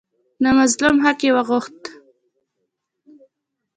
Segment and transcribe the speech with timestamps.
[0.41, 1.81] د مظلوم حق یې وغوښت.